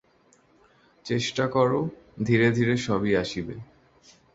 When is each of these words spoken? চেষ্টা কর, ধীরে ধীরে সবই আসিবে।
চেষ্টা 1.05 1.45
কর, 1.47 1.71
ধীরে 2.23 2.47
ধীরে 2.51 2.75
সবই 2.77 3.13
আসিবে। 3.15 3.55